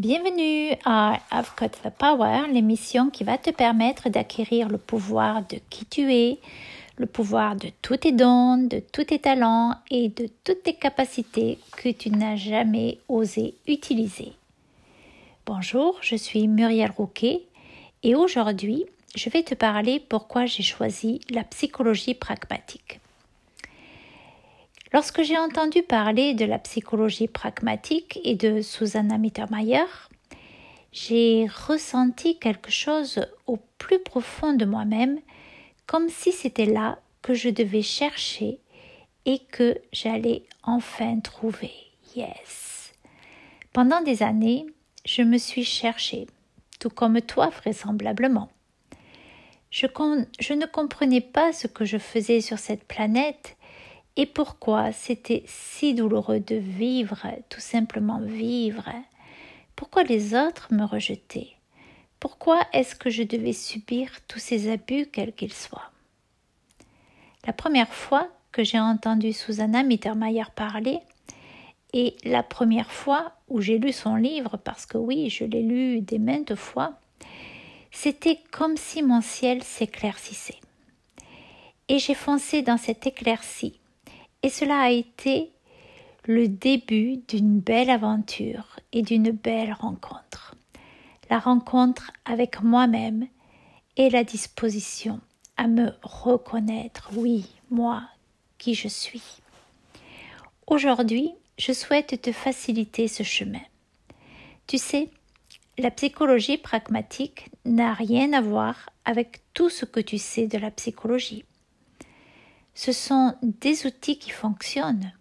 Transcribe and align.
Bienvenue 0.00 0.78
à 0.86 1.20
I've 1.30 1.50
Got 1.58 1.68
the 1.84 1.90
Power, 1.90 2.50
l'émission 2.50 3.10
qui 3.10 3.22
va 3.22 3.36
te 3.36 3.50
permettre 3.50 4.08
d'acquérir 4.08 4.70
le 4.70 4.78
pouvoir 4.78 5.46
de 5.46 5.58
qui 5.68 5.84
tu 5.84 6.10
es, 6.10 6.38
le 6.96 7.04
pouvoir 7.04 7.54
de 7.54 7.68
tous 7.82 7.98
tes 7.98 8.12
dons, 8.12 8.56
de 8.56 8.82
tous 8.92 9.04
tes 9.04 9.18
talents 9.18 9.74
et 9.90 10.08
de 10.08 10.26
toutes 10.42 10.62
tes 10.62 10.72
capacités 10.72 11.58
que 11.76 11.90
tu 11.90 12.08
n'as 12.08 12.36
jamais 12.36 12.96
osé 13.08 13.56
utiliser. 13.68 14.32
Bonjour, 15.44 15.98
je 16.00 16.16
suis 16.16 16.48
Muriel 16.48 16.92
Rouquet 16.96 17.42
et 18.02 18.14
aujourd'hui, 18.14 18.86
je 19.14 19.28
vais 19.28 19.42
te 19.42 19.54
parler 19.54 20.00
pourquoi 20.00 20.46
j'ai 20.46 20.62
choisi 20.62 21.20
la 21.28 21.44
psychologie 21.44 22.14
pragmatique. 22.14 22.99
Lorsque 24.92 25.22
j'ai 25.22 25.38
entendu 25.38 25.82
parler 25.82 26.34
de 26.34 26.44
la 26.44 26.58
psychologie 26.58 27.28
pragmatique 27.28 28.18
et 28.24 28.34
de 28.34 28.60
Susanna 28.60 29.18
Mittermeier, 29.18 29.84
j'ai 30.92 31.46
ressenti 31.46 32.38
quelque 32.40 32.72
chose 32.72 33.24
au 33.46 33.58
plus 33.78 34.00
profond 34.00 34.52
de 34.52 34.64
moi-même, 34.64 35.20
comme 35.86 36.08
si 36.08 36.32
c'était 36.32 36.66
là 36.66 36.98
que 37.22 37.34
je 37.34 37.48
devais 37.50 37.82
chercher 37.82 38.58
et 39.26 39.38
que 39.38 39.78
j'allais 39.92 40.42
enfin 40.64 41.20
trouver. 41.20 41.72
Yes. 42.16 42.92
Pendant 43.72 44.00
des 44.00 44.24
années, 44.24 44.66
je 45.04 45.22
me 45.22 45.38
suis 45.38 45.64
cherchée, 45.64 46.26
tout 46.80 46.90
comme 46.90 47.20
toi 47.20 47.50
vraisemblablement. 47.50 48.50
Je, 49.70 49.86
je 50.40 50.52
ne 50.52 50.66
comprenais 50.66 51.20
pas 51.20 51.52
ce 51.52 51.68
que 51.68 51.84
je 51.84 51.98
faisais 51.98 52.40
sur 52.40 52.58
cette 52.58 52.82
planète 52.82 53.56
et 54.20 54.26
pourquoi 54.26 54.92
c'était 54.92 55.44
si 55.46 55.94
douloureux 55.94 56.40
de 56.40 56.56
vivre, 56.56 57.26
tout 57.48 57.62
simplement 57.62 58.20
vivre? 58.20 58.84
Pourquoi 59.76 60.02
les 60.02 60.34
autres 60.34 60.74
me 60.74 60.84
rejetaient? 60.84 61.54
Pourquoi 62.18 62.60
est-ce 62.74 62.94
que 62.94 63.08
je 63.08 63.22
devais 63.22 63.54
subir 63.54 64.10
tous 64.28 64.38
ces 64.38 64.70
abus 64.70 65.06
quels 65.06 65.32
qu'ils 65.32 65.54
soient? 65.54 65.90
La 67.46 67.54
première 67.54 67.94
fois 67.94 68.28
que 68.52 68.62
j'ai 68.62 68.78
entendu 68.78 69.32
Susanna 69.32 69.82
Mittermeier 69.82 70.44
parler, 70.54 70.98
et 71.94 72.14
la 72.22 72.42
première 72.42 72.92
fois 72.92 73.32
où 73.48 73.62
j'ai 73.62 73.78
lu 73.78 73.90
son 73.90 74.16
livre, 74.16 74.58
parce 74.58 74.84
que 74.84 74.98
oui, 74.98 75.30
je 75.30 75.44
l'ai 75.44 75.62
lu 75.62 76.02
des 76.02 76.18
maintes 76.18 76.56
fois, 76.56 76.92
c'était 77.90 78.38
comme 78.50 78.76
si 78.76 79.02
mon 79.02 79.22
ciel 79.22 79.62
s'éclaircissait. 79.62 80.60
Et 81.88 81.98
j'ai 81.98 82.14
foncé 82.14 82.60
dans 82.60 82.76
cette 82.76 83.06
éclaircie 83.06 83.79
et 84.42 84.48
cela 84.48 84.80
a 84.80 84.90
été 84.90 85.52
le 86.24 86.48
début 86.48 87.18
d'une 87.28 87.60
belle 87.60 87.90
aventure 87.90 88.78
et 88.92 89.02
d'une 89.02 89.30
belle 89.30 89.72
rencontre. 89.72 90.54
La 91.28 91.38
rencontre 91.38 92.10
avec 92.24 92.62
moi-même 92.62 93.26
et 93.96 94.10
la 94.10 94.24
disposition 94.24 95.20
à 95.56 95.66
me 95.66 95.92
reconnaître, 96.02 97.10
oui, 97.16 97.46
moi, 97.70 98.02
qui 98.58 98.74
je 98.74 98.88
suis. 98.88 99.22
Aujourd'hui, 100.66 101.32
je 101.58 101.72
souhaite 101.72 102.22
te 102.22 102.32
faciliter 102.32 103.08
ce 103.08 103.22
chemin. 103.22 103.60
Tu 104.66 104.78
sais, 104.78 105.10
la 105.78 105.90
psychologie 105.90 106.58
pragmatique 106.58 107.50
n'a 107.64 107.92
rien 107.92 108.32
à 108.32 108.40
voir 108.40 108.90
avec 109.04 109.40
tout 109.54 109.68
ce 109.68 109.84
que 109.84 110.00
tu 110.00 110.18
sais 110.18 110.46
de 110.46 110.58
la 110.58 110.70
psychologie. 110.70 111.44
Ce 112.74 112.92
sont 112.92 113.34
des 113.42 113.86
outils 113.86 114.18
qui 114.18 114.30
fonctionnent. 114.30 115.12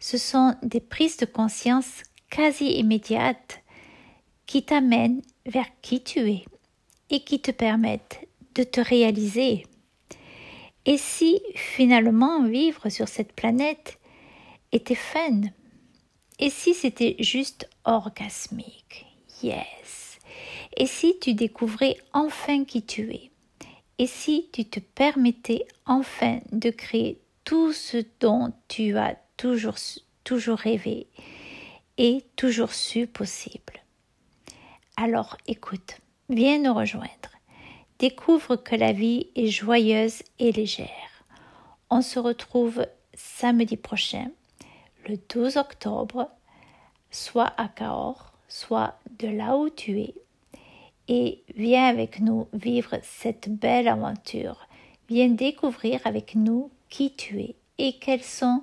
Ce 0.00 0.18
sont 0.18 0.54
des 0.62 0.80
prises 0.80 1.16
de 1.16 1.26
conscience 1.26 2.02
quasi 2.30 2.66
immédiates 2.66 3.62
qui 4.46 4.62
t'amènent 4.62 5.22
vers 5.46 5.66
qui 5.82 6.02
tu 6.02 6.20
es 6.30 6.44
et 7.10 7.20
qui 7.20 7.40
te 7.40 7.50
permettent 7.50 8.26
de 8.54 8.62
te 8.64 8.80
réaliser. 8.80 9.66
Et 10.86 10.96
si 10.96 11.40
finalement 11.54 12.44
vivre 12.44 12.88
sur 12.88 13.08
cette 13.08 13.32
planète 13.32 13.98
était 14.72 14.94
fun? 14.94 15.42
Et 16.38 16.50
si 16.50 16.72
c'était 16.72 17.16
juste 17.18 17.68
orgasmique? 17.84 19.06
Yes. 19.42 20.18
Et 20.76 20.86
si 20.86 21.18
tu 21.20 21.34
découvrais 21.34 21.96
enfin 22.12 22.64
qui 22.64 22.82
tu 22.82 23.12
es? 23.12 23.30
Et 23.98 24.06
si 24.06 24.48
tu 24.52 24.64
te 24.64 24.80
permettais 24.80 25.66
enfin 25.86 26.40
de 26.52 26.70
créer 26.70 27.20
tout 27.44 27.72
ce 27.72 28.04
dont 28.20 28.52
tu 28.68 28.96
as 28.96 29.16
toujours, 29.36 29.76
rêvé 30.58 31.06
et 31.96 32.24
toujours 32.36 32.72
su 32.72 33.06
possible 33.06 33.82
Alors 34.96 35.36
écoute, 35.46 35.98
viens 36.28 36.58
nous 36.58 36.74
rejoindre. 36.74 37.08
Découvre 37.98 38.56
que 38.56 38.76
la 38.76 38.92
vie 38.92 39.28
est 39.34 39.48
joyeuse 39.48 40.22
et 40.38 40.52
légère. 40.52 41.24
On 41.90 42.02
se 42.02 42.20
retrouve 42.20 42.86
samedi 43.14 43.76
prochain, 43.76 44.30
le 45.08 45.16
12 45.28 45.56
octobre, 45.56 46.30
soit 47.10 47.52
à 47.56 47.66
Cahors, 47.68 48.32
soit 48.46 48.98
de 49.18 49.28
là 49.28 49.56
où 49.56 49.68
tu 49.70 49.98
es, 50.00 50.14
et 51.08 51.42
viens 51.56 51.86
avec 51.86 52.20
nous 52.20 52.46
vivre 52.52 52.96
cette 53.02 53.48
belle 53.48 53.88
aventure. 53.88 54.68
Viens 55.08 55.28
découvrir 55.28 56.00
avec 56.04 56.34
nous 56.34 56.70
qui 56.90 57.12
tu 57.14 57.40
es 57.40 57.56
et 57.78 57.94
quels 57.98 58.22
sont 58.22 58.62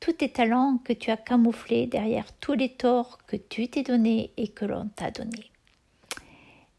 tous 0.00 0.12
tes 0.12 0.28
talents 0.28 0.78
que 0.84 0.92
tu 0.92 1.10
as 1.10 1.16
camouflés 1.16 1.86
derrière 1.86 2.26
tous 2.40 2.54
les 2.54 2.70
torts 2.70 3.18
que 3.26 3.36
tu 3.36 3.68
t'es 3.68 3.82
donnés 3.82 4.32
et 4.36 4.48
que 4.48 4.64
l'on 4.64 4.88
t'a 4.88 5.10
donnés. 5.10 5.50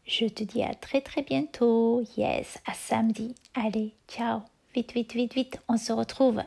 Je 0.06 0.26
te 0.26 0.44
dis 0.44 0.62
à 0.62 0.74
très 0.74 1.00
très 1.00 1.22
bientôt. 1.22 2.02
Yes, 2.16 2.58
à 2.66 2.74
samedi. 2.74 3.34
Allez, 3.54 3.92
ciao. 4.08 4.40
Vite, 4.74 4.92
vite, 4.92 5.12
vite, 5.14 5.34
vite. 5.34 5.60
On 5.68 5.76
se 5.76 5.92
retrouve. 5.92 6.42